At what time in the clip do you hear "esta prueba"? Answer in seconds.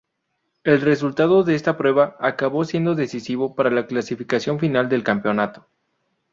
1.53-2.17